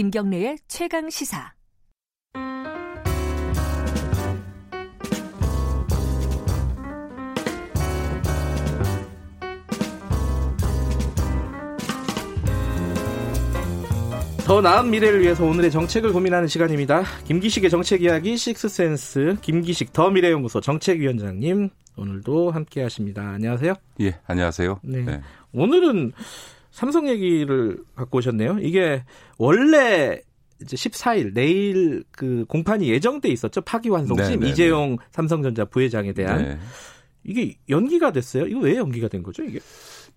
김경래의 0.00 0.56
최강 0.66 1.10
시사. 1.10 1.52
더 14.46 14.62
나은 14.62 14.88
미래를 14.90 15.20
위해서 15.20 15.44
오늘의 15.44 15.70
정책을 15.70 16.14
고민하는 16.14 16.48
시간입니다. 16.48 17.02
김기식의 17.26 17.68
정책 17.68 18.02
이야기 18.02 18.38
식스센스 18.38 19.36
김기식 19.42 19.92
더 19.92 20.08
미래연구소 20.08 20.62
정책위원장님 20.62 21.68
오늘도 21.98 22.52
함께 22.52 22.82
하십니다. 22.82 23.32
안녕하세요. 23.32 23.74
예, 24.00 24.18
안녕하세요. 24.26 24.80
네. 24.82 25.02
네. 25.02 25.20
오늘은 25.52 26.12
삼성 26.70 27.08
얘기를 27.08 27.78
갖고 27.94 28.18
오셨네요. 28.18 28.58
이게 28.60 29.04
원래 29.38 30.20
이제 30.62 30.76
14일 30.76 31.32
내일 31.34 32.04
그 32.10 32.44
공판이 32.48 32.88
예정돼 32.88 33.28
있었죠. 33.30 33.62
파기환송심 33.62 34.40
네, 34.40 34.46
네, 34.46 34.52
이재용 34.52 34.90
네. 34.90 34.96
삼성전자 35.10 35.64
부회장에 35.64 36.12
대한 36.12 36.42
네. 36.42 36.58
이게 37.24 37.56
연기가 37.68 38.12
됐어요. 38.12 38.46
이거 38.46 38.60
왜 38.60 38.76
연기가 38.76 39.08
된 39.08 39.22
거죠, 39.22 39.42
이게? 39.42 39.60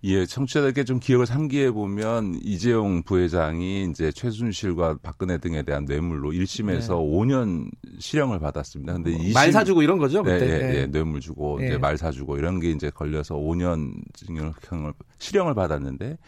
예, 0.06 0.26
청취자들께 0.26 0.84
좀 0.84 1.00
기억을 1.00 1.24
상기해 1.24 1.70
보면 1.70 2.38
이재용 2.42 3.02
부회장이 3.02 3.84
이제 3.90 4.12
최순실과 4.12 4.98
박근혜 5.02 5.38
등에 5.38 5.62
대한 5.62 5.86
뇌물로 5.86 6.30
1심에서 6.30 6.88
네. 6.88 6.88
5년 6.88 7.70
실형을 7.98 8.38
받았습니다. 8.38 8.92
근데 8.92 9.12
2심 9.12 9.32
말 9.32 9.50
사주고 9.50 9.80
이런 9.82 9.96
거죠, 9.96 10.22
네, 10.22 10.38
그때. 10.38 10.46
네, 10.46 10.58
네, 10.58 10.72
네. 10.72 10.86
뇌물 10.88 11.20
주고 11.20 11.58
네. 11.58 11.68
이제 11.68 11.78
말 11.78 11.96
사주고 11.96 12.36
이런 12.36 12.60
게 12.60 12.70
이제 12.70 12.90
걸려서 12.90 13.34
5년 13.34 13.94
징역을 14.12 14.92
실형을 15.18 15.54
받았는데 15.54 16.18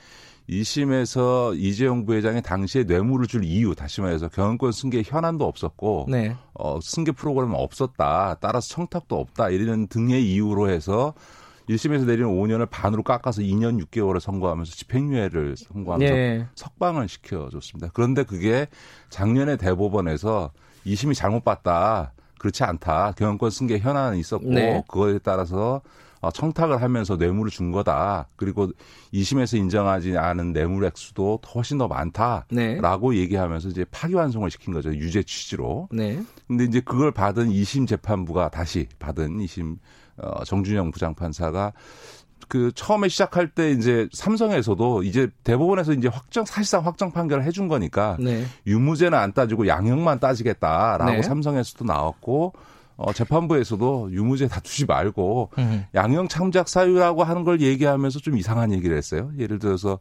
2심에서 0.48 1.58
이재용 1.58 2.06
부회장이 2.06 2.40
당시에 2.40 2.84
뇌물을 2.84 3.26
줄 3.26 3.44
이유, 3.44 3.74
다시 3.74 4.00
말해서 4.00 4.28
경영권 4.28 4.72
승계 4.72 5.02
현안도 5.04 5.44
없었고, 5.44 6.06
네. 6.08 6.34
어, 6.54 6.78
승계 6.80 7.12
프로그램은 7.12 7.54
없었다. 7.56 8.38
따라서 8.40 8.68
청탁도 8.68 9.18
없다. 9.18 9.50
이런 9.50 9.88
등의 9.88 10.24
이유로 10.32 10.70
해서 10.70 11.14
1심에서 11.68 12.04
내리는 12.04 12.28
5년을 12.28 12.68
반으로 12.70 13.02
깎아서 13.02 13.42
2년 13.42 13.84
6개월을 13.84 14.20
선고하면서 14.20 14.72
집행유예를 14.72 15.56
선고하면서 15.56 16.14
네. 16.14 16.46
석방을 16.54 17.08
시켜줬습니다. 17.08 17.90
그런데 17.92 18.22
그게 18.22 18.68
작년에 19.10 19.56
대법원에서 19.56 20.52
2심이 20.86 21.14
잘못 21.14 21.44
봤다. 21.44 22.12
그렇지 22.38 22.64
않다. 22.64 23.12
경영권 23.16 23.50
승계 23.50 23.78
현안이 23.78 24.20
있었고 24.20 24.50
네. 24.50 24.82
그거에 24.88 25.18
따라서 25.18 25.80
어, 26.20 26.30
청탁을 26.30 26.80
하면서 26.82 27.16
뇌물을 27.16 27.50
준 27.50 27.72
거다. 27.72 28.28
그리고 28.36 28.70
2심에서 29.12 29.58
인정하지 29.58 30.16
않은 30.16 30.52
뇌물 30.52 30.84
액수도 30.84 31.40
훨씬 31.54 31.78
더 31.78 31.88
많다라고 31.88 33.12
네. 33.12 33.18
얘기하면서 33.18 33.68
이제 33.68 33.84
파기환송을 33.90 34.50
시킨 34.50 34.72
거죠. 34.72 34.94
유죄 34.94 35.22
취지로. 35.22 35.88
네. 35.92 36.22
근데 36.46 36.64
이제 36.64 36.80
그걸 36.80 37.12
받은 37.12 37.50
2심 37.50 37.86
재판부가 37.86 38.48
다시 38.48 38.88
받은 38.98 39.38
2심 39.38 39.78
어, 40.18 40.44
정준영 40.44 40.90
부장판사가 40.90 41.72
그 42.48 42.70
처음에 42.74 43.08
시작할 43.08 43.48
때 43.48 43.72
이제 43.72 44.08
삼성에서도 44.12 45.02
이제 45.02 45.28
대법원에서 45.42 45.92
이제 45.94 46.08
확정 46.08 46.44
사실상 46.44 46.86
확정 46.86 47.10
판결을 47.10 47.44
해준 47.44 47.66
거니까 47.66 48.16
네. 48.20 48.44
유무죄는 48.66 49.18
안 49.18 49.32
따지고 49.32 49.66
양형만 49.66 50.20
따지겠다라고 50.20 51.10
네. 51.10 51.22
삼성에서도 51.22 51.84
나왔고 51.84 52.52
어, 52.96 53.12
재판부에서도 53.12 54.10
유무죄 54.12 54.48
다투지 54.48 54.86
말고 54.86 55.50
음. 55.58 55.84
양형 55.94 56.28
참작 56.28 56.68
사유라고 56.68 57.24
하는 57.24 57.44
걸 57.44 57.60
얘기하면서 57.60 58.20
좀 58.20 58.38
이상한 58.38 58.72
얘기를 58.72 58.96
했어요. 58.96 59.30
예를 59.38 59.58
들어서 59.58 59.98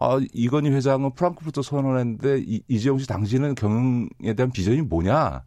어, 0.00 0.18
이건희 0.32 0.70
회장은 0.70 1.14
프랑크푸르트 1.14 1.62
선언을 1.62 1.98
했는데 1.98 2.38
이, 2.38 2.62
이재용 2.68 2.98
씨 2.98 3.06
당신은 3.08 3.54
경영에 3.54 4.34
대한 4.36 4.50
비전이 4.52 4.82
뭐냐? 4.82 5.42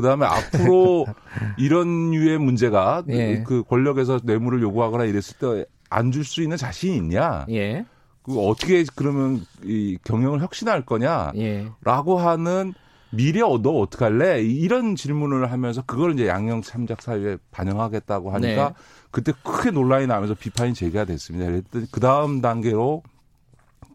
그 0.00 0.06
다음에 0.06 0.26
앞으로 0.26 1.06
이런 1.58 2.10
류의 2.10 2.38
문제가 2.38 3.02
예. 3.08 3.42
그 3.46 3.62
권력에서 3.64 4.20
뇌물을 4.24 4.62
요구하거나 4.62 5.04
이랬을 5.04 5.38
때 5.38 5.64
안 5.90 6.12
줄 6.12 6.24
수 6.24 6.40
있는 6.42 6.56
자신이 6.56 6.96
있냐? 6.96 7.46
예. 7.50 7.84
그 8.22 8.40
어떻게 8.40 8.84
그러면 8.94 9.44
이 9.64 9.98
경영을 10.04 10.40
혁신할 10.40 10.86
거냐? 10.86 11.32
예. 11.36 11.66
라고 11.82 12.18
하는 12.18 12.72
미래 13.10 13.40
너 13.40 13.70
어떻게 13.80 14.04
할래? 14.04 14.40
이런 14.40 14.94
질문을 14.94 15.50
하면서 15.50 15.82
그걸 15.82 16.14
이제 16.14 16.28
양형 16.28 16.62
참작 16.62 17.02
사유에 17.02 17.38
반영하겠다고 17.50 18.30
하니까 18.30 18.68
네. 18.68 18.74
그때 19.10 19.32
크게 19.42 19.72
논란이 19.72 20.06
나면서 20.06 20.34
비판이 20.34 20.74
제기가 20.74 21.04
됐습니다. 21.04 21.46
그랬더니 21.46 21.86
그 21.90 21.98
다음 21.98 22.40
단계로 22.40 23.02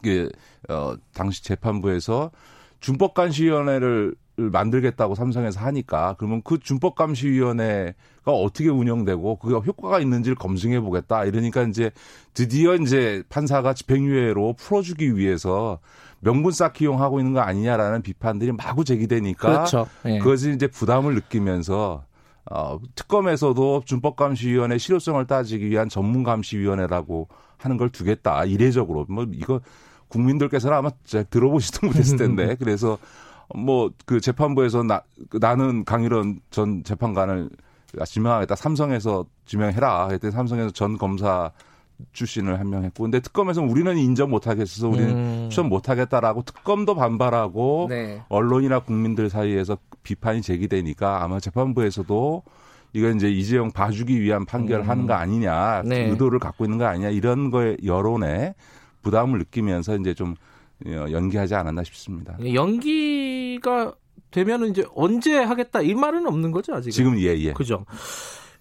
그, 0.03 0.29
어, 0.67 0.95
당시 1.13 1.41
재판부에서 1.43 2.31
준법감시위원회를 2.81 4.15
만들겠다고 4.37 5.15
삼성에서 5.15 5.59
하니까 5.61 6.15
그러면 6.17 6.41
그 6.43 6.59
준법감시위원회가 6.59 7.93
어떻게 8.25 8.69
운영되고 8.69 9.37
그게 9.37 9.55
효과가 9.55 9.99
있는지를 9.99 10.35
검증해 10.35 10.81
보겠다 10.81 11.25
이러니까 11.25 11.63
이제 11.63 11.91
드디어 12.33 12.75
이제 12.75 13.23
판사가 13.29 13.73
집행유예로 13.73 14.53
풀어주기 14.57 15.15
위해서 15.15 15.79
명분 16.19 16.51
쌓기 16.51 16.85
용하고 16.85 17.19
있는 17.19 17.33
거 17.33 17.41
아니냐라는 17.41 18.01
비판들이 18.01 18.51
마구 18.51 18.83
제기되니까 18.83 19.47
그렇죠. 19.47 19.87
예. 20.05 20.19
그것이 20.19 20.51
이제 20.53 20.67
부담을 20.67 21.15
느끼면서 21.15 22.03
어, 22.51 22.79
특검에서도 22.95 23.83
준법감시위원회 23.85 24.77
실효성을 24.77 25.25
따지기 25.25 25.69
위한 25.69 25.89
전문감시위원회라고 25.89 27.27
하는 27.57 27.77
걸 27.77 27.89
두겠다 27.89 28.45
이례적으로 28.45 29.05
뭐 29.09 29.25
이거 29.31 29.61
국민들께서는 30.09 30.77
아마 30.77 30.91
들어보시도 31.29 31.87
못했을 31.87 32.17
텐데 32.17 32.55
그래서 32.59 32.97
뭐 33.53 33.91
그 34.05 34.19
재판부에서 34.19 34.83
나, 34.83 35.01
그 35.29 35.37
나는 35.37 35.83
강일원 35.85 36.39
전 36.49 36.83
재판관을 36.83 37.49
지명하겠다 38.05 38.55
삼성에서 38.55 39.25
지명해라 39.45 40.07
그랬더니 40.07 40.31
삼성에서 40.31 40.71
전 40.71 40.97
검사 40.97 41.51
출신을 42.11 42.59
한 42.59 42.69
명 42.69 42.83
했고 42.83 43.03
근데 43.03 43.19
특검에서는 43.21 43.69
우리는 43.69 43.97
인정 43.97 44.29
못 44.29 44.47
하겠어서 44.47 44.89
우리는 44.89 45.09
음. 45.15 45.47
추천 45.49 45.69
못 45.69 45.87
하겠다라고 45.87 46.41
특검도 46.41 46.95
반발하고 46.95 47.87
네. 47.89 48.21
언론이나 48.27 48.79
국민들 48.79 49.29
사이에서 49.29 49.77
비판이 50.03 50.41
제기되니까 50.41 51.23
아마 51.23 51.39
재판부에서도 51.39 52.43
이건 52.93 53.15
이제 53.15 53.29
이재용 53.29 53.71
봐주기 53.71 54.19
위한 54.21 54.45
판결을 54.45 54.85
음. 54.85 54.89
하는 54.89 55.07
거 55.07 55.13
아니냐 55.13 55.83
네. 55.85 56.09
의도를 56.09 56.39
갖고 56.39 56.65
있는 56.65 56.77
거 56.77 56.85
아니냐 56.85 57.09
이런 57.11 57.49
거에 57.51 57.77
여론에 57.85 58.55
부담을 59.01 59.39
느끼면서 59.39 59.95
이제 59.97 60.13
좀 60.13 60.35
어, 60.85 61.05
연기하지 61.09 61.55
않았나 61.55 61.83
싶습니다. 61.85 62.35
연기 62.53 63.14
가 63.65 63.95
되면은 64.29 64.69
이제 64.69 64.85
언제 64.93 65.35
하겠다 65.35 65.81
이 65.81 65.95
말은 65.95 66.27
없는 66.27 66.51
거죠 66.51 66.75
아직. 66.75 66.91
지금 66.91 67.19
예 67.19 67.35
예. 67.37 67.53
그죠. 67.53 67.85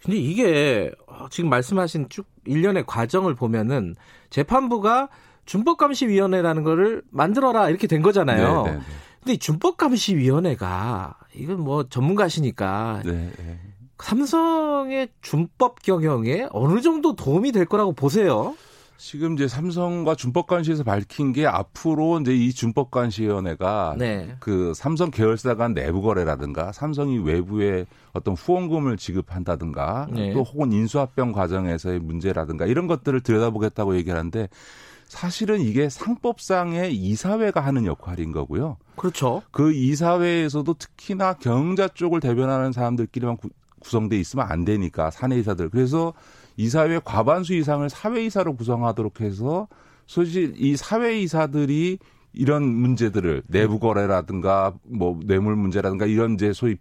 근데 0.03 0.17
이게 0.19 0.91
지금 1.31 1.51
말씀하신 1.51 2.09
쭉 2.09 2.27
일련의 2.47 2.85
과정을 2.87 3.35
보면은 3.35 3.95
재판부가 4.31 5.09
준법감시위원회라는 5.45 6.63
거를 6.65 7.03
만들어라 7.11 7.69
이렇게 7.69 7.87
된 7.87 8.01
거잖아요. 8.03 8.63
네, 8.65 8.71
네, 8.73 8.79
네. 8.79 8.85
근데 9.23 9.37
준법감시위원회가 9.39 11.19
이건 11.35 11.61
뭐 11.61 11.85
전문가시니까 11.89 13.03
네, 13.05 13.13
네. 13.37 13.61
삼성의 13.99 15.09
준법 15.23 15.83
경영에 15.83 16.49
어느 16.53 16.81
정도 16.81 17.15
도움이 17.15 17.53
될 17.53 17.65
거라고 17.65 17.93
보세요. 17.93 18.55
지금 18.97 19.35
이제 19.35 19.49
삼성과 19.49 20.15
준법감시에서 20.15 20.85
밝힌 20.85 21.33
게 21.33 21.47
앞으로 21.47 22.21
이제 22.21 22.35
이 22.35 22.53
준법감시위원회가 22.53 23.97
네. 23.99 24.37
그 24.41 24.73
삼성 24.75 25.11
계열사 25.11 25.55
간 25.57 25.75
내부 25.75 26.01
거래라든가 26.01 26.73
삼성이 26.73 27.19
외부에 27.19 27.87
어떤 28.13 28.35
후원금을 28.35 28.97
지급한다든가 28.97 30.09
네. 30.13 30.33
또 30.33 30.43
혹은 30.43 30.73
인수합병 30.73 31.33
과정에서의 31.33 31.99
문제라든가 31.99 32.67
이런 32.67 32.87
것들을 32.87 33.21
들여다보겠다고 33.21 33.97
얘기하는데 33.97 34.49
사실은 35.09 35.61
이게 35.61 35.89
상법상의 35.89 36.95
이사회가 36.95 37.61
하는 37.61 37.87
역할인 37.87 38.33
거고요. 38.33 38.79
그렇죠. 38.97 39.43
그 39.51 39.73
이사회에서도 39.73 40.75
특히나 40.75 41.35
경자 41.35 41.89
쪽을 41.89 42.21
대변하는 42.21 42.73
사람들끼리만 42.73 43.37
구, 43.37 43.51
구성돼 43.81 44.19
있으면 44.19 44.47
안 44.51 44.65
되니까 44.65 45.11
사내 45.11 45.39
이사들. 45.39 45.69
그래서 45.69 46.15
이사회 46.57 47.01
과반수 47.05 47.55
이상을 47.55 47.89
사회이사로 47.89 48.57
구성하도록 48.57 49.21
해서 49.21 49.69
소실 50.07 50.55
이 50.57 50.77
사회이사들이 50.77 51.99
이런 52.33 52.65
문제들을 52.65 53.43
내부 53.47 53.79
거래라든가 53.79 54.75
뭐 54.85 55.19
뇌물 55.25 55.57
문제라든가 55.57 56.07
이런 56.07 56.35
이제 56.35 56.53
소위 56.53 56.77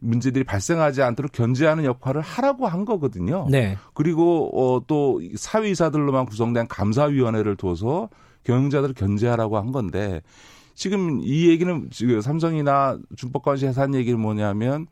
문제들이 0.00 0.44
발생하지 0.44 1.02
않도록 1.02 1.32
견제하는 1.32 1.84
역할을 1.84 2.22
하라고 2.22 2.66
한 2.66 2.84
거거든요. 2.84 3.46
네. 3.50 3.76
그리고 3.94 4.50
어, 4.54 4.82
또 4.86 5.20
사회이사들로만 5.34 6.26
구성된 6.26 6.68
감사위원회를 6.68 7.56
둬서 7.56 8.08
경영자들을 8.44 8.94
견제하라고 8.94 9.58
한 9.58 9.72
건데 9.72 10.22
지금 10.74 11.20
이 11.22 11.48
얘기는 11.48 11.88
지금 11.90 12.20
삼성이나 12.22 12.98
준법관시 13.16 13.66
해산 13.66 13.94
얘기는 13.94 14.18
뭐냐면 14.18 14.86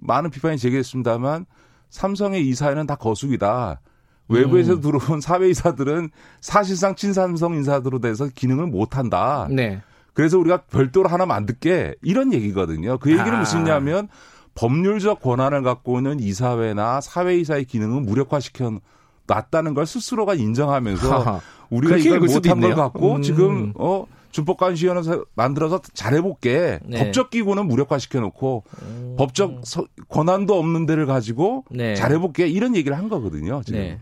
많은 0.00 0.30
비판이 0.30 0.58
제기했습니다만 0.58 1.46
삼성의 1.90 2.46
이사회는 2.48 2.86
다 2.86 2.94
거수기다. 2.96 3.80
외부에서 4.28 4.74
음. 4.74 4.80
들어온 4.80 5.20
사회이사들은 5.20 6.10
사실상 6.40 6.94
친삼성 6.94 7.54
인사들로 7.54 7.98
돼서 7.98 8.28
기능을 8.32 8.66
못한다. 8.66 9.48
네. 9.50 9.82
그래서 10.14 10.38
우리가 10.38 10.62
별도로 10.62 11.08
하나 11.08 11.26
만들게 11.26 11.94
이런 12.02 12.32
얘기거든요. 12.32 12.98
그 12.98 13.10
얘기는 13.10 13.32
아. 13.32 13.38
무슨냐면 13.40 14.08
법률적 14.54 15.20
권한을 15.20 15.62
갖고 15.62 15.98
있는 15.98 16.20
이사회나 16.20 17.00
사회이사의 17.00 17.64
기능은 17.64 18.06
무력화시켜 18.06 18.78
놨다는 19.26 19.74
걸 19.74 19.86
스스로가 19.86 20.34
인정하면서 20.34 21.40
우리가 21.70 21.96
이걸 21.96 22.20
못한 22.20 22.60
걸 22.60 22.74
갖고 22.74 23.16
음. 23.16 23.22
지금 23.22 23.72
어 23.76 24.06
준법관시위원회 24.30 25.02
만들어서 25.34 25.80
잘해볼게. 25.94 26.80
네. 26.84 26.98
법적 26.98 27.30
기구는 27.30 27.66
무력화시켜 27.66 28.20
놓고 28.20 28.64
음. 28.82 29.14
법적 29.18 29.62
서, 29.64 29.84
권한도 30.08 30.58
없는 30.58 30.86
데를 30.86 31.06
가지고 31.06 31.64
네. 31.70 31.94
잘해볼게 31.94 32.48
이런 32.48 32.76
얘기를 32.76 32.96
한 32.96 33.08
거거든요. 33.08 33.62
지금. 33.64 33.80
네. 33.80 34.00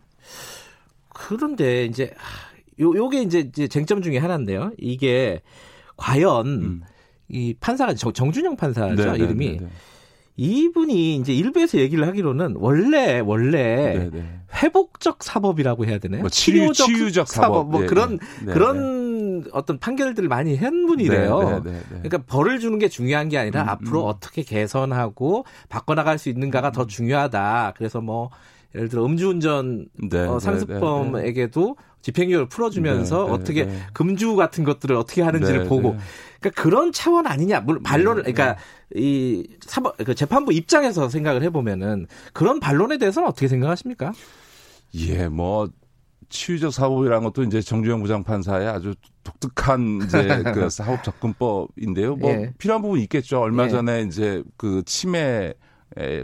그런데 1.09 1.85
이제 1.85 2.13
요 2.81 2.95
요게 2.95 3.23
이제, 3.23 3.41
이제 3.41 3.69
쟁점 3.69 4.03
중에 4.03 4.19
하나인데요. 4.19 4.71
이게 4.79 5.41
과연 5.97 6.47
음. 6.47 6.83
이 7.29 7.55
판사가 7.59 7.95
정, 7.95 8.33
준영 8.33 8.57
판사죠 8.57 8.95
네, 8.95 9.11
네 9.13 9.25
이름이. 9.25 9.47
네, 9.53 9.59
네. 9.61 9.69
이분이 10.41 11.17
이제 11.17 11.35
일부에서 11.35 11.79
얘기를 11.79 12.07
하기로는 12.07 12.55
원래 12.59 13.19
원래 13.19 14.09
네네. 14.11 14.41
회복적 14.63 15.25
사법이라고 15.25 15.85
해야 15.85 15.99
되나요? 15.99 16.21
뭐 16.21 16.31
치유, 16.31 16.73
치유적 16.73 17.27
사법, 17.27 17.43
사법 17.43 17.71
뭐 17.71 17.81
네네. 17.81 17.89
그런 17.89 18.19
네네. 18.41 18.53
그런 18.53 19.08
어떤 19.53 19.79
판결들을 19.79 20.29
많이 20.29 20.57
한 20.57 20.87
분이래요. 20.87 21.63
그러니까 21.89 22.19
벌을 22.19 22.61
주는 22.61 22.79
게 22.79 22.89
중요한 22.89 23.29
게 23.29 23.39
아니라 23.39 23.63
음, 23.63 23.69
앞으로 23.69 24.05
음. 24.05 24.09
어떻게 24.09 24.43
개선하고 24.43 25.45
바꿔나갈 25.69 26.19
수 26.19 26.29
있는가가 26.29 26.71
음. 26.71 26.73
더 26.73 26.87
중요하다. 26.87 27.75
그래서 27.77 28.01
뭐 28.01 28.31
예를 28.75 28.89
들어 28.89 29.05
음주운전 29.05 29.89
네, 30.11 30.21
어, 30.21 30.39
상습범에게도 30.39 31.77
집행유예를 32.03 32.49
풀어주면서 32.49 33.25
네, 33.25 33.27
네, 33.27 33.33
어떻게 33.33 33.65
네. 33.67 33.79
금주 33.93 34.37
같은 34.37 34.65
것들을 34.65 34.95
어떻게 34.95 35.23
하는지를 35.23 35.63
네, 35.63 35.69
보고 35.69 35.97
그러니까 36.41 36.63
그런 36.63 36.93
차원 36.93 37.27
아니냐 37.27 37.61
물론 37.61 37.83
반론을 37.83 38.23
그러니까 38.23 38.57
이 38.95 39.47
사법 39.61 39.97
그 39.97 40.15
재판부 40.15 40.53
입장에서 40.53 41.09
생각을 41.09 41.43
해보면은 41.43 42.07
그런 42.33 42.61
반론에 42.61 42.99
대해서는 42.99 43.29
어떻게 43.29 43.49
생각하십니까? 43.49 44.13
예, 44.95 45.29
뭐 45.29 45.69
치유적 46.29 46.73
사법이라는 46.73 47.25
것도 47.25 47.43
이제 47.45 47.61
정주영 47.61 48.03
부장판사의 48.03 48.69
아주 48.69 48.95
독특한 49.25 50.01
이제 50.05 50.43
그 50.55 50.69
사법 50.71 51.03
접근법인데요. 51.03 52.17
뭐 52.17 52.31
예. 52.31 52.53
필요한 52.59 52.83
부분이 52.83 53.03
있겠죠. 53.05 53.41
얼마 53.41 53.65
예. 53.65 53.69
전에 53.69 54.03
이제 54.03 54.43
그 54.57 54.83
치매에 54.85 55.55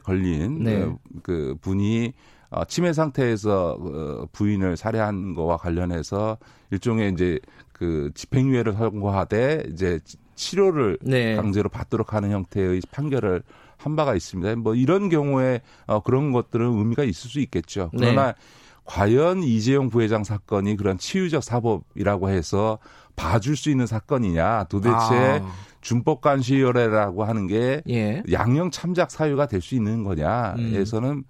걸린 0.02 0.62
네. 0.62 0.80
그, 0.80 0.96
그 1.22 1.56
분이 1.60 2.12
어, 2.50 2.64
치매 2.66 2.92
상태에서 2.92 3.78
어, 3.80 4.26
부인을 4.32 4.76
살해한 4.76 5.34
거와 5.34 5.56
관련해서 5.56 6.38
일종의 6.70 7.12
이제 7.12 7.38
그 7.72 8.10
집행유예를 8.14 8.74
선고하되 8.74 9.64
이제 9.72 9.98
치료를 10.36 10.98
네. 11.02 11.36
강제로 11.36 11.68
받도록 11.68 12.14
하는 12.14 12.30
형태의 12.30 12.80
판결을 12.92 13.42
한 13.76 13.96
바가 13.96 14.14
있습니다. 14.14 14.56
뭐 14.56 14.74
이런 14.74 15.08
경우에 15.08 15.62
어, 15.86 16.00
그런 16.00 16.32
것들은 16.32 16.78
의미가 16.78 17.04
있을 17.04 17.30
수 17.30 17.40
있겠죠. 17.40 17.90
네. 17.92 17.98
그러나 18.00 18.32
네. 18.32 18.34
과연 18.84 19.42
이재용 19.42 19.88
부회장 19.88 20.24
사건이 20.24 20.76
그런 20.76 20.98
치유적 20.98 21.42
사법이라고 21.42 22.28
해서 22.28 22.78
봐줄 23.16 23.56
수 23.56 23.70
있는 23.70 23.86
사건이냐 23.86 24.64
도대체 24.64 25.40
아. 25.42 25.52
준법 25.80 26.22
관시위원회라고 26.22 27.24
하는 27.24 27.46
게 27.46 27.82
예. 27.88 28.22
양형 28.32 28.70
참작 28.70 29.10
사유가 29.10 29.46
될 29.46 29.60
수 29.60 29.74
있는 29.74 30.02
거냐에서는 30.02 31.10
음. 31.10 31.24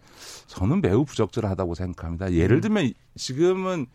저는 0.46 0.80
매우 0.80 1.04
부적절하다고 1.04 1.74
생각합니다. 1.74 2.32
예를 2.32 2.58
음. 2.58 2.60
들면 2.60 2.92
지금은 3.16 3.86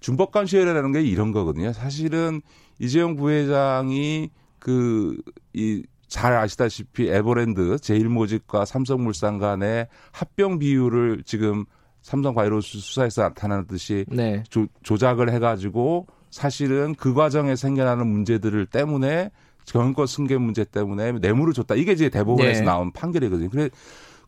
준법 0.00 0.30
관시위원회라는 0.32 0.92
게 0.92 1.02
이런 1.02 1.32
거거든요. 1.32 1.72
사실은 1.72 2.42
이재용 2.78 3.16
부회장이 3.16 4.30
그이 4.60 5.82
잘 6.08 6.34
아시다시피 6.34 7.08
에버랜드 7.08 7.78
제일모직과 7.78 8.64
삼성물산 8.66 9.38
간의 9.38 9.88
합병 10.12 10.58
비율을 10.58 11.22
지금 11.26 11.64
삼성 12.04 12.34
바이오로스 12.34 12.80
수사에서 12.80 13.22
나타나듯이 13.22 14.04
네. 14.08 14.42
조, 14.50 14.66
조작을 14.82 15.32
해가지고 15.32 16.06
사실은 16.30 16.94
그 16.94 17.14
과정에 17.14 17.56
생겨나는 17.56 18.06
문제들을 18.06 18.66
때문에 18.66 19.30
경영권 19.64 20.06
승계 20.06 20.36
문제 20.36 20.64
때문에 20.64 21.12
뇌물을 21.12 21.54
줬다. 21.54 21.74
이게 21.76 21.92
이제 21.92 22.10
대법원에서 22.10 22.60
네. 22.60 22.66
나온 22.66 22.92
판결이거든요. 22.92 23.48
그래 23.48 23.70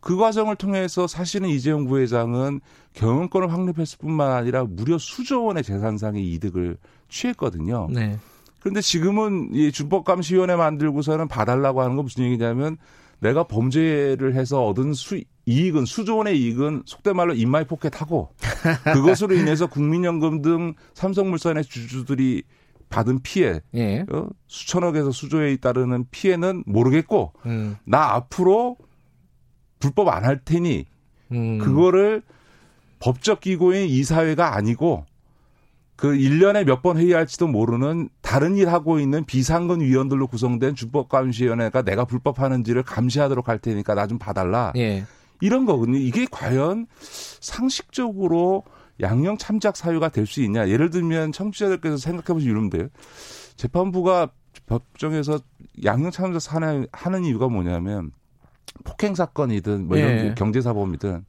그 0.00 0.16
과정을 0.16 0.56
통해서 0.56 1.06
사실은 1.06 1.50
이재용 1.50 1.86
부회장은 1.86 2.60
경영권을 2.94 3.52
확립했을 3.52 3.98
뿐만 3.98 4.32
아니라 4.32 4.64
무려 4.64 4.96
수조 4.96 5.44
원의 5.44 5.62
재산상의 5.62 6.26
이득을 6.32 6.78
취했거든요. 7.10 7.88
네. 7.90 8.16
그런데 8.60 8.80
지금은 8.80 9.50
이 9.52 9.70
준법감시위원회 9.70 10.56
만들고서는 10.56 11.28
봐달라고 11.28 11.82
하는 11.82 11.96
건 11.96 12.06
무슨 12.06 12.24
얘기냐면 12.24 12.78
내가 13.20 13.44
범죄를 13.44 14.34
해서 14.34 14.66
얻은 14.66 14.94
수, 14.94 15.20
이익은 15.46 15.84
수조 15.84 16.18
원의 16.18 16.40
이익은 16.40 16.82
속된 16.86 17.16
말로 17.16 17.34
in 17.34 17.49
my 17.49 17.64
pocket하고 17.64 18.30
그것으로 18.92 19.34
인해서 19.34 19.66
국민연금 19.66 20.42
등 20.42 20.74
삼성물산의 20.94 21.64
주주들이 21.64 22.42
받은 22.88 23.20
피해 23.22 23.60
예. 23.74 24.04
어? 24.12 24.28
수천억에서 24.46 25.10
수조에 25.10 25.56
따르는 25.56 26.06
피해는 26.10 26.64
모르겠고 26.66 27.32
음. 27.46 27.76
나 27.84 28.14
앞으로 28.14 28.76
불법 29.78 30.08
안 30.08 30.24
할 30.24 30.40
테니 30.44 30.86
음. 31.32 31.58
그거를 31.58 32.22
법적 32.98 33.40
기구인 33.40 33.88
이사회가 33.88 34.54
아니고 34.56 35.04
그 35.96 36.12
1년에 36.12 36.64
몇 36.64 36.82
번 36.82 36.98
회의할지도 36.98 37.46
모르는 37.48 38.10
다른 38.20 38.56
일 38.56 38.68
하고 38.68 38.98
있는 39.00 39.24
비상근 39.24 39.80
위원들로 39.80 40.26
구성된 40.26 40.74
준법감시위원회가 40.74 41.82
내가 41.82 42.04
불법하는지를 42.04 42.82
감시하도록 42.82 43.48
할 43.48 43.58
테니까 43.58 43.94
나 43.94 44.06
좀 44.06 44.18
봐달라. 44.18 44.72
예. 44.76 45.04
이런 45.40 45.64
거거든요. 45.66 45.98
이게 45.98 46.26
과연 46.30 46.86
상식적으로 47.00 48.64
양형 49.00 49.38
참작 49.38 49.76
사유가 49.76 50.08
될 50.08 50.26
수 50.26 50.42
있냐. 50.42 50.68
예를 50.68 50.90
들면 50.90 51.32
청취자들께서 51.32 51.96
생각해 51.96 52.34
보시면 52.34 52.70
이러면 52.70 52.90
재판부가 53.56 54.30
법정에서 54.66 55.40
양형 55.84 56.10
참작 56.10 56.54
하는, 56.54 56.86
하는 56.92 57.24
이유가 57.24 57.48
뭐냐면 57.48 58.10
폭행 58.84 59.14
사건이든 59.14 59.88
뭐 59.88 59.96
이런 59.96 60.10
예. 60.10 60.34
경제 60.36 60.60
사범이든 60.60 61.24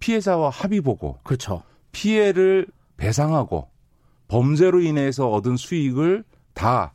피해자와 0.00 0.50
합의 0.50 0.80
보고 0.80 1.18
그렇죠. 1.22 1.62
피해를 1.92 2.66
배상하고 2.98 3.70
범죄로 4.28 4.80
인해서 4.80 5.30
얻은 5.30 5.56
수익을 5.56 6.24
다 6.52 6.92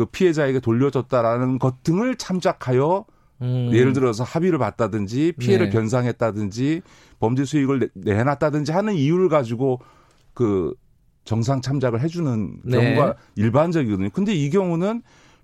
그 0.00 0.06
피해자에게 0.06 0.60
돌려줬다라는 0.60 1.58
것 1.58 1.82
등을 1.82 2.16
참작하여 2.16 3.04
음. 3.42 3.70
예를 3.72 3.92
들어서 3.92 4.24
합의를 4.24 4.58
봤다든지 4.58 5.32
피해를 5.38 5.66
네. 5.66 5.72
변상했다든지 5.72 6.80
범죄 7.18 7.44
수익을 7.44 7.90
내, 7.94 8.24
놨다든지 8.24 8.72
하는 8.72 8.94
이유를 8.94 9.28
가지고 9.28 9.78
그 10.32 10.74
정상 11.24 11.60
참작을 11.60 12.00
해주는 12.00 12.60
네. 12.64 12.94
경우가 12.94 13.16
일반적이거든요. 13.36 14.08
근데 14.10 14.32
이 14.34 14.48
경우는 14.48 15.02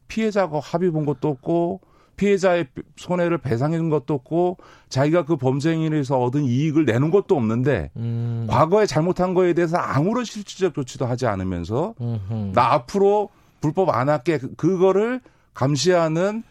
피해자가 0.09 0.59
합의 0.61 0.91
본 0.91 1.05
것도 1.05 1.29
없고 1.29 1.83
피해자의 2.17 2.67
손해를 2.97 3.39
배상해 3.39 3.77
준 3.77 3.91
것도 3.91 4.15
없고 4.15 4.59
자기가 4.89 5.25
그 5.25 5.37
범죄 5.37 5.71
행위에서 5.73 6.19
얻은 6.21 6.45
이익을 6.45 6.85
내는 6.85 7.11
것도 7.11 7.37
없는데 7.37 7.91
음. 7.97 8.47
과거에 8.49 8.87
잘못한 8.87 9.35
거에 9.35 9.53
대해서 9.53 9.77
아무런 9.77 10.25
실질적 10.25 10.75
조치도 10.75 11.07
하지 11.07 11.27
않으면서 11.27 11.95
음흠. 12.01 12.53
나 12.55 12.73
앞으로 12.73 13.31
불법 13.61 13.91
안 13.91 14.09
할게 14.09 14.39
그거를 14.57 15.21
감시하는 15.55 16.43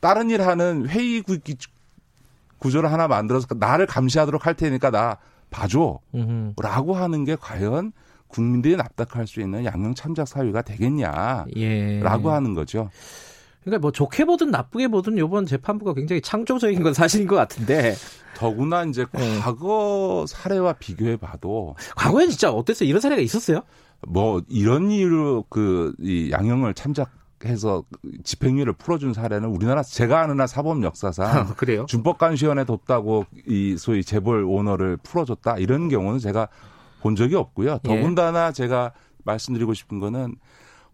다른 0.00 0.30
일 0.30 0.42
하는 0.42 0.88
회의 0.88 1.22
구조를 2.58 2.92
하나 2.92 3.08
만들어서 3.08 3.46
나를 3.56 3.86
감시하도록 3.86 4.46
할 4.46 4.54
테니까 4.54 4.90
나 4.90 5.18
봐줘. 5.50 6.00
음흠. 6.14 6.54
라고 6.60 6.94
하는 6.94 7.24
게 7.24 7.36
과연 7.36 7.92
국민들이 8.28 8.76
납득할 8.76 9.26
수 9.26 9.40
있는 9.40 9.64
양형 9.64 9.94
참작 9.94 10.26
사유가 10.26 10.62
되겠냐. 10.62 11.44
예. 11.56 12.00
라고 12.00 12.30
하는 12.30 12.54
거죠. 12.54 12.88
그러니까 13.64 13.80
뭐 13.80 13.92
좋게 13.92 14.24
보든 14.24 14.50
나쁘게 14.50 14.88
보든 14.88 15.16
이번 15.18 15.46
재판부가 15.46 15.94
굉장히 15.94 16.20
창조적인 16.20 16.82
건 16.82 16.94
사실인 16.94 17.26
것 17.26 17.36
같은데. 17.36 17.94
더구나 18.36 18.84
이제 18.84 19.06
네. 19.12 19.38
과거 19.40 20.24
사례와 20.26 20.74
비교해 20.74 21.16
봐도 21.16 21.76
과거에 21.96 22.26
진짜 22.26 22.50
어땠어요? 22.50 22.88
이런 22.88 23.00
사례가 23.00 23.20
있었어요? 23.22 23.60
뭐 24.08 24.42
이런 24.48 24.90
이유로 24.90 25.44
그 25.48 25.94
이 26.00 26.30
양형을 26.32 26.74
참작 26.74 27.10
해서 27.44 27.84
집행유예를 28.24 28.72
풀어준 28.74 29.14
사례는 29.14 29.48
우리나라 29.48 29.82
제가 29.82 30.20
아는 30.22 30.40
한 30.40 30.46
사법 30.46 30.82
역사상 30.82 31.26
아, 31.26 31.44
그래요? 31.54 31.86
준법관시원에 31.88 32.64
뒀다고 32.64 33.26
이 33.48 33.76
소위 33.76 34.02
재벌 34.04 34.44
오너를 34.44 34.96
풀어줬다 35.02 35.58
이런 35.58 35.88
경우는 35.88 36.18
제가 36.20 36.48
본 37.00 37.16
적이 37.16 37.34
없고요. 37.36 37.78
예. 37.84 37.88
더군다나 37.88 38.48
예. 38.48 38.52
제가 38.52 38.92
말씀드리고 39.24 39.74
싶은 39.74 39.98
거는 39.98 40.36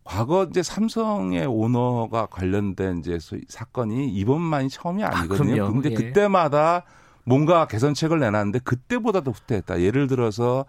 과거 0.09 0.45
이제 0.45 0.62
삼성의 0.62 1.45
오너가 1.45 2.25
관련된 2.27 3.00
이제 3.00 3.19
소위 3.19 3.43
사건이 3.47 4.09
이번만이 4.09 4.71
처음이 4.71 5.05
아, 5.05 5.11
아니거든요. 5.12 5.67
아, 5.67 5.71
근데 5.71 5.91
예. 5.91 5.95
그때마다 5.95 6.85
뭔가 7.25 7.67
개선책을 7.67 8.19
내놨는데 8.19 8.61
그때보다도 8.61 9.33
후퇴했다. 9.33 9.83
예를 9.83 10.07
들어서 10.07 10.65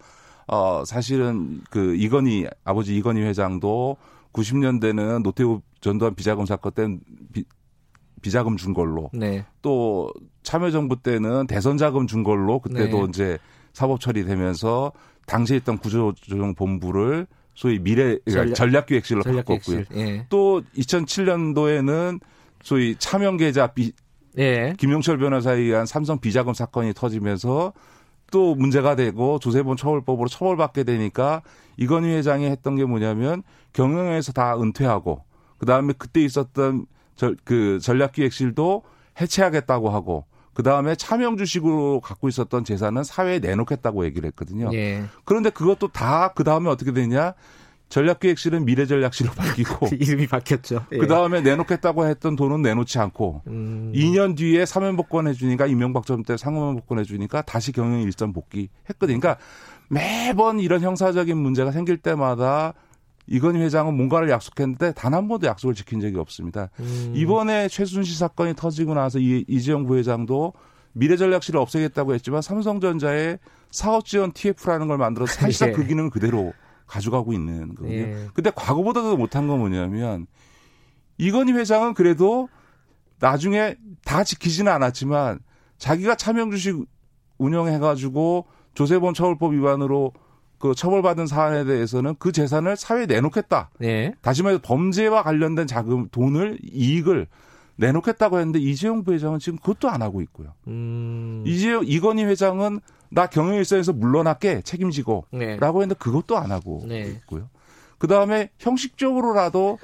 어 0.46 0.84
사실은 0.84 1.62
그 1.70 1.94
이건희 1.96 2.46
아버지 2.64 2.94
이건희 2.94 3.22
회장도 3.22 3.96
90년대는 4.34 5.22
노태우 5.22 5.62
전두환 5.80 6.14
비자금 6.14 6.44
사건 6.44 6.72
때는 6.72 7.00
비, 7.32 7.44
비자금 8.20 8.58
준 8.58 8.74
걸로 8.74 9.08
네. 9.14 9.46
또 9.62 10.12
참여정부 10.42 11.02
때는 11.02 11.46
대선 11.46 11.78
자금 11.78 12.06
준 12.06 12.24
걸로 12.24 12.58
그때도 12.58 12.98
네. 12.98 13.06
이제 13.08 13.38
사법 13.72 14.00
처리되면서 14.00 14.92
당시에 15.24 15.56
있던 15.56 15.78
구조조정 15.78 16.54
본부를 16.54 17.26
소위 17.60 17.78
미래 17.78 18.16
그러니까 18.24 18.54
전략, 18.54 18.86
기획실로 18.86 19.22
전략 19.22 19.44
바꿨고요. 19.44 19.84
예. 19.94 20.24
또 20.30 20.62
2007년도에는 20.78 22.18
소위 22.62 22.96
차명 22.98 23.36
계좌 23.36 23.66
비 23.66 23.92
예. 24.38 24.72
김용철 24.78 25.18
변호사에 25.18 25.58
의한 25.58 25.84
삼성 25.84 26.20
비자금 26.20 26.54
사건이 26.54 26.94
터지면서 26.94 27.74
또 28.32 28.54
문제가 28.54 28.96
되고 28.96 29.38
조세본 29.38 29.76
처벌법으로 29.76 30.26
처벌받게 30.30 30.84
되니까 30.84 31.42
이건희 31.76 32.08
회장이 32.14 32.46
했던 32.46 32.76
게 32.76 32.86
뭐냐면 32.86 33.42
경영에서 33.74 34.32
다 34.32 34.58
은퇴하고 34.58 35.22
그다음에 35.58 35.92
그때 35.98 36.22
있었던 36.22 36.86
저, 37.14 37.34
그 37.44 37.78
전략기획실도 37.82 38.84
해체하겠다고 39.20 39.90
하고 39.90 40.24
그 40.54 40.62
다음에 40.62 40.94
차명 40.94 41.36
주식으로 41.36 42.00
갖고 42.00 42.28
있었던 42.28 42.64
재산은 42.64 43.04
사회에 43.04 43.38
내놓겠다고 43.38 44.04
얘기를 44.04 44.26
했거든요. 44.28 44.70
예. 44.72 45.04
그런데 45.24 45.50
그것도 45.50 45.88
다 45.88 46.32
그 46.34 46.44
다음에 46.44 46.68
어떻게 46.70 46.92
되냐? 46.92 47.34
전략기획실은 47.88 48.64
미래전략실로 48.64 49.32
바뀌고 49.34 49.88
이름이 49.92 50.26
바뀌었죠. 50.28 50.86
예. 50.92 50.98
그 50.98 51.06
다음에 51.06 51.40
내놓겠다고 51.40 52.06
했던 52.06 52.36
돈은 52.36 52.62
내놓지 52.62 52.98
않고 52.98 53.42
음. 53.48 53.92
2년 53.94 54.36
뒤에 54.36 54.64
사면복권 54.64 55.26
해주니까 55.28 55.66
이명박 55.66 56.06
전때 56.06 56.36
상호명복권 56.36 57.00
해주니까 57.00 57.42
다시 57.42 57.72
경영 57.72 58.00
일선 58.00 58.32
복귀했거든요. 58.32 59.18
그러니까 59.20 59.36
매번 59.88 60.60
이런 60.60 60.82
형사적인 60.82 61.36
문제가 61.36 61.72
생길 61.72 61.96
때마다 61.96 62.74
이건희 63.30 63.60
회장은 63.60 63.96
뭔가를 63.96 64.28
약속했는데 64.28 64.92
단 64.92 65.14
한 65.14 65.28
번도 65.28 65.46
약속을 65.46 65.74
지킨 65.74 66.00
적이 66.00 66.18
없습니다. 66.18 66.70
음. 66.80 67.12
이번에 67.14 67.68
최순실 67.68 68.14
사건이 68.16 68.54
터지고 68.54 68.94
나서 68.94 69.18
이, 69.18 69.44
이재용 69.48 69.86
부회장도 69.86 70.52
미래전략실을 70.92 71.58
없애겠다고 71.60 72.14
했지만 72.14 72.42
삼성전자의 72.42 73.38
사업지원 73.70 74.32
TF라는 74.32 74.88
걸 74.88 74.98
만들어서 74.98 75.32
사실상 75.34 75.68
예. 75.70 75.72
그 75.72 75.86
기능을 75.86 76.10
그대로 76.10 76.52
가져가고 76.86 77.32
있는 77.32 77.74
거거든요. 77.74 77.94
예. 77.96 78.28
근데 78.34 78.50
과거보다도 78.54 79.16
못한 79.16 79.46
건 79.46 79.60
뭐냐면 79.60 80.26
이건희 81.18 81.52
회장은 81.52 81.94
그래도 81.94 82.48
나중에 83.20 83.76
다 84.04 84.24
지키지는 84.24 84.72
않았지만 84.72 85.40
자기가 85.78 86.14
차명 86.16 86.50
주식 86.50 86.76
운영해가지고 87.38 88.46
조세본 88.74 89.14
처벌법 89.14 89.52
위반으로 89.54 90.12
그 90.60 90.74
처벌받은 90.74 91.26
사안에 91.26 91.64
대해서는 91.64 92.14
그 92.18 92.32
재산을 92.32 92.76
사회에 92.76 93.06
내놓겠다. 93.06 93.70
네. 93.78 94.12
다시 94.20 94.42
말해서 94.42 94.60
범죄와 94.62 95.22
관련된 95.22 95.66
자금, 95.66 96.08
돈을, 96.10 96.58
이익을 96.62 97.26
내놓겠다고 97.76 98.38
했는데 98.38 98.58
이재용 98.58 99.02
부회장은 99.02 99.38
지금 99.38 99.58
그것도 99.58 99.88
안 99.88 100.02
하고 100.02 100.20
있고요. 100.20 100.52
음. 100.68 101.42
이재용, 101.46 101.82
이건희 101.86 102.24
회장은 102.24 102.80
나 103.08 103.26
경영일선에서 103.26 103.94
물러날게 103.94 104.60
책임지고 104.60 105.24
네. 105.32 105.56
라고 105.56 105.80
했는데 105.80 105.98
그것도 105.98 106.36
안 106.36 106.52
하고 106.52 106.84
네. 106.86 107.06
있고요. 107.06 107.48
그 107.96 108.06
다음에 108.06 108.50
형식적으로라도 108.58 109.78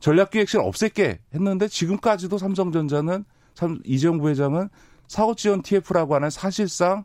전략기획실 0.00 0.60
없앨게 0.60 1.18
했는데 1.34 1.66
지금까지도 1.66 2.36
삼성전자는 2.36 3.24
참 3.54 3.80
이재용 3.84 4.18
부회장은 4.18 4.68
사고지원 5.08 5.62
TF라고 5.62 6.14
하는 6.14 6.28
사실상 6.28 7.04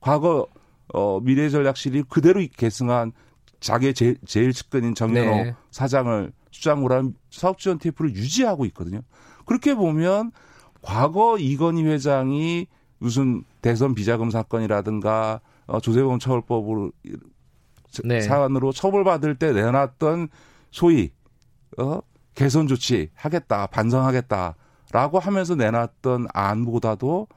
과거 0.00 0.46
어, 0.88 1.20
미래전략실이 1.20 2.04
그대로 2.08 2.44
계승한 2.56 3.12
자기의 3.60 3.94
제, 3.94 4.16
제일 4.26 4.52
측근인 4.52 4.94
정연호 4.94 5.44
네. 5.44 5.54
사장을 5.70 6.32
수장으로 6.50 6.94
한 6.94 7.14
사업지원 7.30 7.78
TF를 7.78 8.14
유지하고 8.14 8.64
있거든요. 8.66 9.00
그렇게 9.46 9.74
보면 9.74 10.32
과거 10.82 11.38
이건희 11.38 11.84
회장이 11.84 12.66
무슨 12.98 13.44
대선 13.62 13.94
비자금 13.94 14.30
사건이라든가 14.30 15.40
어, 15.66 15.80
조세범 15.80 16.18
처벌법으로 16.18 16.92
네. 18.04 18.20
사안으로 18.20 18.72
처벌받을 18.72 19.36
때 19.36 19.52
내놨던 19.52 20.28
소위 20.70 21.12
어, 21.78 22.00
개선 22.34 22.66
조치 22.66 23.10
하겠다 23.14 23.66
반성하겠다라고 23.66 25.18
하면서 25.20 25.54
내놨던 25.54 26.28
안보다도 26.32 27.28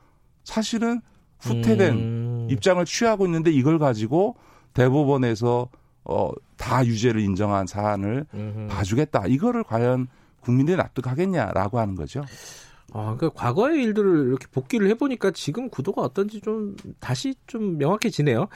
사실은 0.44 1.02
후퇴된 1.46 1.94
음. 1.94 2.48
입장을 2.50 2.84
취하고 2.86 3.26
있는데 3.26 3.52
이걸 3.52 3.80
가지고 3.80 4.36
대법원에서 4.74 5.70
어, 6.06 6.32
다 6.58 6.86
유죄를 6.86 7.22
인정한 7.22 7.66
사안을 7.66 8.26
음흠. 8.34 8.68
봐주겠다. 8.68 9.26
이거를 9.28 9.64
과연 9.64 10.08
국민들이 10.42 10.78
납득하겠냐라고 10.78 11.80
하는 11.80 11.96
거죠. 11.96 12.24
아, 12.94 13.18
그 13.20 13.30
과거의 13.32 13.84
일들을 13.84 14.28
이렇게 14.28 14.46
복귀를 14.52 14.90
해보니까 14.92 15.32
지금 15.32 15.70
구도가 15.70 16.02
어떤지 16.02 16.40
좀 16.40 16.76
다시 17.00 17.34
좀 17.48 17.78
명확해지네요. 17.78 18.48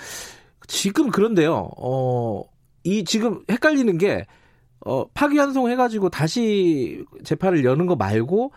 지금 0.68 1.10
그런데요, 1.10 1.72
어, 1.78 2.44
이 2.84 3.04
지금 3.04 3.44
헷갈리는 3.50 3.98
게, 3.98 4.28
어, 4.86 5.06
파기환송 5.10 5.70
해가지고 5.72 6.10
다시 6.10 7.04
재판을 7.24 7.66
여는 7.66 7.88
거 7.88 7.96
말고 7.96 8.54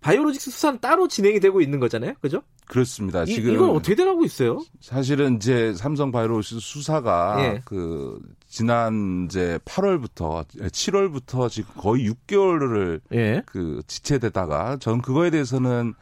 바이오로직스 0.00 0.52
수사는 0.52 0.78
따로 0.80 1.08
진행이 1.08 1.40
되고 1.40 1.60
있는 1.60 1.80
거잖아요. 1.80 2.14
그죠? 2.20 2.42
그렇습니다. 2.70 3.24
이, 3.24 3.26
지금 3.26 3.54
이건 3.54 3.70
어떻게 3.70 3.94
돼가고 3.94 4.24
있어요? 4.24 4.60
사실은 4.80 5.36
이제 5.36 5.74
삼성 5.74 6.12
바이오로직스 6.12 6.60
수사가 6.60 7.36
예. 7.40 7.62
그 7.64 8.20
지난 8.46 9.26
이제 9.26 9.58
8월부터 9.64 10.46
7월부터 10.46 11.50
지금 11.50 11.74
거의 11.76 12.08
6개월을 12.08 13.00
예. 13.12 13.42
그 13.46 13.82
지체되다가 13.86 14.76
전 14.78 15.02
그거에 15.02 15.30
대해서는 15.30 15.94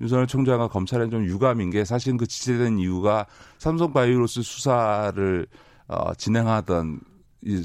윤석열 0.00 0.26
총장과 0.26 0.68
검찰은 0.68 1.10
좀 1.10 1.24
유감인 1.24 1.70
게 1.70 1.84
사실 1.84 2.16
그 2.16 2.26
지체된 2.26 2.78
이유가 2.78 3.26
삼성 3.58 3.92
바이오로스 3.92 4.42
수사를 4.42 5.46
어 5.88 6.14
진행하던 6.14 7.00
이 7.44 7.62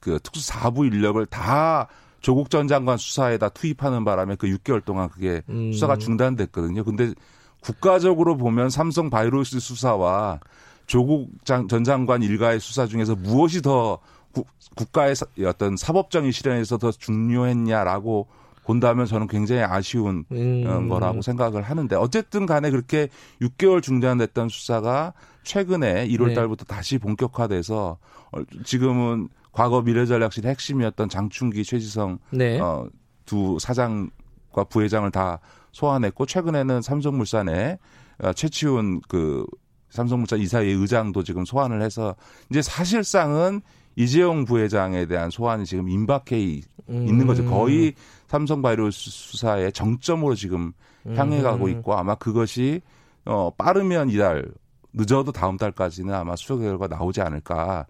그 0.00 0.18
특수 0.22 0.50
4부 0.50 0.86
인력을 0.86 1.24
다 1.26 1.86
조국 2.20 2.50
전 2.50 2.66
장관 2.66 2.98
수사에다 2.98 3.50
투입하는 3.50 4.04
바람에 4.04 4.34
그 4.36 4.46
6개월 4.48 4.84
동안 4.84 5.08
그게 5.08 5.42
음. 5.48 5.72
수사가 5.72 5.96
중단됐거든요. 5.96 6.84
근데 6.84 7.12
국가적으로 7.60 8.36
보면 8.36 8.70
삼성 8.70 9.10
바이오로스 9.10 9.60
수사와 9.60 10.40
조국 10.86 11.30
전 11.44 11.68
장관 11.84 12.22
일가의 12.22 12.58
수사 12.60 12.86
중에서 12.86 13.14
무엇이 13.14 13.62
더 13.62 13.98
구, 14.32 14.44
국가의 14.76 15.14
어떤 15.46 15.76
사법정의 15.76 16.32
실현에서 16.32 16.78
더 16.78 16.90
중요했냐라고 16.90 18.28
본다면 18.64 19.06
저는 19.06 19.26
굉장히 19.26 19.62
아쉬운 19.62 20.24
음. 20.30 20.64
어, 20.66 20.88
거라고 20.88 21.22
생각을 21.22 21.62
하는데 21.62 21.96
어쨌든 21.96 22.46
간에 22.46 22.70
그렇게 22.70 23.08
6개월 23.40 23.82
중단됐던 23.82 24.48
수사가 24.48 25.12
최근에 25.42 26.06
1월 26.08 26.34
달부터 26.34 26.64
네. 26.64 26.74
다시 26.74 26.98
본격화돼서 26.98 27.98
어, 28.32 28.38
지금은 28.64 29.28
과거 29.52 29.82
미래전략실 29.82 30.46
핵심이었던 30.46 31.08
장충기, 31.08 31.64
최지성 31.64 32.18
네. 32.30 32.60
어, 32.60 32.86
두 33.24 33.58
사장 33.58 34.10
과 34.52 34.64
부회장을 34.64 35.08
다 35.10 35.40
소환했고 35.72 36.26
최근에는 36.26 36.82
삼성물산에 36.82 37.78
어, 38.22 38.32
최치훈 38.32 39.00
그 39.08 39.46
삼성물산 39.90 40.40
이사의 40.40 40.74
의장도 40.74 41.22
지금 41.24 41.44
소환을 41.44 41.82
해서 41.82 42.14
이제 42.50 42.62
사실상은 42.62 43.60
이재용 43.96 44.44
부회장에 44.44 45.06
대한 45.06 45.30
소환이 45.30 45.64
지금 45.66 45.88
임박해 45.88 46.60
음. 46.88 47.08
있는 47.08 47.26
거죠. 47.26 47.44
거의 47.44 47.94
삼성 48.28 48.62
바이오 48.62 48.90
수사의 48.90 49.72
정점으로 49.72 50.34
지금 50.34 50.72
향해 51.16 51.42
가고 51.42 51.66
음. 51.66 51.70
있고 51.70 51.94
아마 51.94 52.14
그것이 52.14 52.82
어 53.24 53.50
빠르면 53.56 54.10
이달 54.10 54.46
늦어도 54.92 55.32
다음 55.32 55.56
달까지는 55.56 56.14
아마 56.14 56.36
수사 56.36 56.56
결과 56.56 56.86
나오지 56.86 57.20
않을까. 57.20 57.86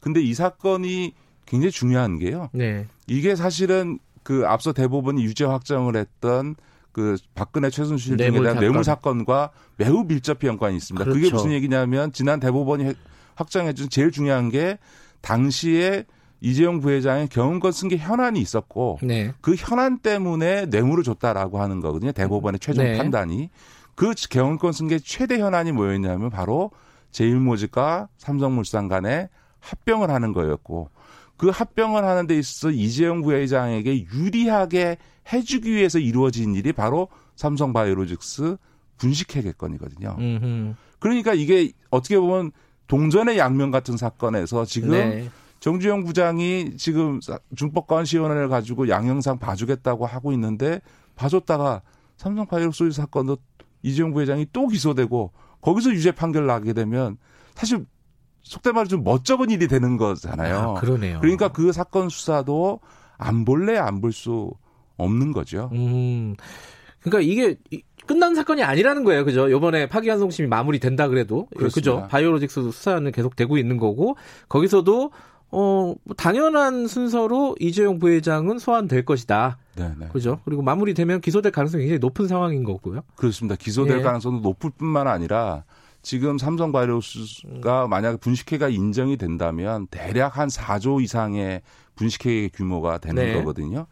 근데 0.00 0.20
이 0.20 0.34
사건이 0.34 1.14
굉장히 1.46 1.70
중요한 1.70 2.18
게요. 2.18 2.48
네. 2.52 2.86
이게 3.06 3.34
사실은 3.34 3.98
그 4.30 4.44
앞서 4.46 4.72
대법원이 4.72 5.24
유죄 5.24 5.44
확정을 5.44 5.96
했던 5.96 6.54
그 6.92 7.16
박근혜 7.34 7.68
최순실 7.68 8.16
등에 8.16 8.30
대한 8.30 8.44
사건. 8.44 8.60
뇌물 8.60 8.84
사건과 8.84 9.50
매우 9.76 10.04
밀접히 10.04 10.46
연관이 10.46 10.76
있습니다. 10.76 11.04
그렇죠. 11.04 11.20
그게 11.20 11.34
무슨 11.34 11.50
얘기냐면 11.50 12.12
지난 12.12 12.38
대법원이 12.38 12.94
확정해준 13.34 13.90
제일 13.90 14.12
중요한 14.12 14.48
게 14.48 14.78
당시에 15.20 16.04
이재용 16.40 16.80
부회장의 16.80 17.26
경영권 17.26 17.72
승계 17.72 17.96
현안이 17.96 18.40
있었고 18.40 19.00
네. 19.02 19.32
그 19.40 19.56
현안 19.56 19.98
때문에 19.98 20.66
뇌물을 20.66 21.02
줬다라고 21.02 21.60
하는 21.60 21.80
거거든요. 21.80 22.12
대법원의 22.12 22.60
최종 22.60 22.84
네. 22.84 22.98
판단이. 22.98 23.50
그 23.96 24.14
경영권 24.14 24.72
승계 24.72 25.00
최대 25.00 25.40
현안이 25.40 25.72
뭐였냐면 25.72 26.30
바로 26.30 26.70
제일모직과 27.10 28.06
삼성물산 28.16 28.86
간에 28.86 29.28
합병을 29.58 30.08
하는 30.08 30.32
거였고 30.32 30.88
그 31.40 31.48
합병을 31.48 32.04
하는 32.04 32.26
데 32.26 32.38
있어서 32.38 32.70
이재용 32.70 33.22
부회장에게 33.22 34.04
유리하게 34.12 34.98
해주기 35.32 35.72
위해서 35.72 35.98
이루어진 35.98 36.54
일이 36.54 36.70
바로 36.70 37.08
삼성바이오로직스 37.36 38.58
분식회계 38.98 39.52
건이거든요. 39.52 40.18
그러니까 40.98 41.32
이게 41.32 41.72
어떻게 41.88 42.18
보면 42.18 42.52
동전의 42.88 43.38
양면 43.38 43.70
같은 43.70 43.96
사건에서 43.96 44.66
지금 44.66 44.90
네. 44.90 45.30
정주영 45.60 46.04
부장이 46.04 46.76
지금 46.76 47.20
준법관시위원회를 47.56 48.50
가지고 48.50 48.90
양형상 48.90 49.38
봐주겠다고 49.38 50.04
하고 50.04 50.32
있는데 50.32 50.82
봐줬다가 51.16 51.80
삼성바이오로소유 52.18 52.92
사건도 52.92 53.38
이재용 53.82 54.12
부회장이 54.12 54.48
또 54.52 54.66
기소되고 54.66 55.32
거기서 55.62 55.92
유죄 55.92 56.12
판결 56.12 56.44
나게 56.44 56.74
되면 56.74 57.16
사실 57.54 57.86
속된 58.42 58.74
말로 58.74 58.88
좀 58.88 59.04
멋쩍은 59.04 59.50
일이 59.50 59.68
되는 59.68 59.96
거잖아요. 59.96 60.74
아, 60.76 60.80
그러네요. 60.80 61.18
그러니까 61.20 61.48
그 61.48 61.72
사건 61.72 62.08
수사도 62.08 62.80
안 63.18 63.44
볼래 63.44 63.76
안 63.78 64.00
볼 64.00 64.12
수 64.12 64.52
없는 64.96 65.32
거죠. 65.32 65.70
음. 65.72 66.36
그러니까 67.02 67.20
이게 67.20 67.56
끝난 68.06 68.34
사건이 68.34 68.62
아니라는 68.62 69.04
거예요. 69.04 69.24
그죠? 69.24 69.50
요번에 69.50 69.88
파기환송심이 69.88 70.48
마무리된다 70.48 71.08
그래도. 71.08 71.46
그렇습니다. 71.56 71.70
그죠? 72.02 72.08
바이오로직스 72.10 72.62
수사는 72.70 73.10
계속 73.12 73.36
되고 73.36 73.56
있는 73.56 73.76
거고 73.78 74.16
거기서도 74.48 75.10
어, 75.52 75.94
뭐 76.04 76.14
당연한 76.16 76.86
순서로 76.86 77.56
이재용 77.60 77.98
부회장은 77.98 78.58
소환될 78.58 79.04
것이다. 79.04 79.58
네, 79.76 79.90
네. 79.98 80.06
그죠? 80.12 80.40
그리고 80.44 80.62
마무리되면 80.62 81.20
기소될 81.22 81.50
가능성이 81.50 81.84
굉장히 81.84 81.98
높은 81.98 82.28
상황인 82.28 82.62
거고요. 82.64 83.00
그렇습니다. 83.16 83.56
기소될 83.56 83.98
네. 83.98 84.02
가능성도 84.02 84.40
높을 84.40 84.70
뿐만 84.76 85.08
아니라 85.08 85.64
지금 86.02 86.38
삼성 86.38 86.72
바이오스가 86.72 87.86
만약에 87.88 88.16
분식회가 88.18 88.68
인정이 88.68 89.16
된다면 89.16 89.86
대략 89.90 90.38
한 90.38 90.48
4조 90.48 91.02
이상의 91.02 91.62
분식회 91.94 92.48
규모가 92.54 92.98
되는 92.98 93.22
네. 93.22 93.34
거거든요. 93.34 93.86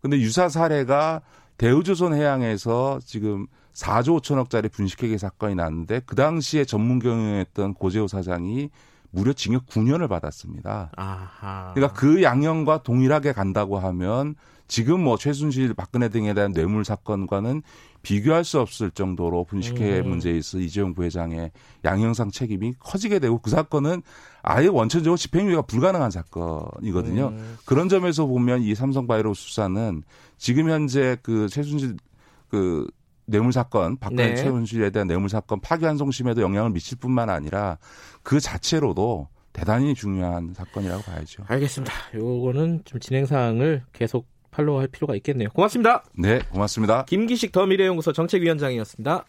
근데 0.00 0.18
유사 0.18 0.48
사례가 0.48 1.20
대우조선 1.58 2.14
해양에서 2.14 3.00
지금 3.04 3.46
4조 3.74 4.20
5천억짜리 4.20 4.72
분식회계 4.72 5.18
사건이 5.18 5.54
났는데 5.54 6.00
그 6.06 6.16
당시에 6.16 6.64
전문 6.64 6.98
경영했던 6.98 7.74
고재호 7.74 8.08
사장이 8.08 8.70
무려 9.10 9.32
징역 9.32 9.66
9년을 9.66 10.08
받았습니다. 10.08 10.92
아하. 10.96 11.72
그러니까 11.74 11.98
그 11.98 12.22
양형과 12.22 12.82
동일하게 12.82 13.32
간다고 13.32 13.78
하면 13.78 14.36
지금 14.70 15.02
뭐 15.02 15.16
최순실 15.16 15.74
박근혜 15.74 16.08
등에 16.08 16.32
대한 16.32 16.52
뇌물 16.52 16.84
사건과는 16.84 17.62
비교할 18.02 18.44
수 18.44 18.60
없을 18.60 18.92
정도로 18.92 19.42
분식회 19.42 19.98
음. 19.98 20.08
문제에 20.08 20.38
있어 20.38 20.58
이재용 20.60 20.94
부회장의 20.94 21.50
양형상 21.84 22.30
책임이 22.30 22.74
커지게 22.78 23.18
되고 23.18 23.38
그 23.38 23.50
사건은 23.50 24.00
아예 24.42 24.68
원천적으로 24.68 25.16
집행유예가 25.16 25.62
불가능한 25.62 26.12
사건이거든요. 26.12 27.28
음. 27.32 27.58
그런 27.64 27.88
점에서 27.88 28.26
보면 28.26 28.62
이 28.62 28.76
삼성바이오 28.76 29.34
수사는 29.34 30.04
지금 30.38 30.70
현재 30.70 31.16
그 31.20 31.48
최순실 31.48 31.96
그 32.48 32.86
뇌물 33.26 33.52
사건, 33.52 33.96
박근혜 33.96 34.28
네. 34.28 34.34
최순실에 34.36 34.90
대한 34.90 35.08
뇌물 35.08 35.28
사건 35.28 35.60
파기환송심에도 35.60 36.42
영향을 36.42 36.70
미칠 36.70 36.96
뿐만 36.96 37.28
아니라 37.28 37.76
그 38.22 38.38
자체로도 38.38 39.26
대단히 39.52 39.94
중요한 39.94 40.54
사건이라고 40.54 41.02
봐야죠. 41.02 41.42
알겠습니다. 41.48 41.92
요거는 42.14 42.82
좀 42.84 43.00
진행 43.00 43.26
사항을 43.26 43.82
계속 43.92 44.29
팔로우할 44.50 44.88
필요가 44.88 45.14
있겠네요. 45.16 45.48
고맙습니다. 45.50 46.04
네, 46.16 46.40
고맙습니다. 46.50 47.04
김기식 47.04 47.52
더 47.52 47.66
미래연구소 47.66 48.12
정책위원장이었습니다. 48.12 49.24